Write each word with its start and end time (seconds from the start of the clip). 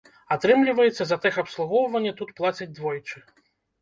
Атрымліваецца, 0.35 1.03
за 1.11 1.17
тэхабслугоўванне 1.27 2.13
тут 2.23 2.35
плацяць 2.41 2.71
двойчы. 2.79 3.17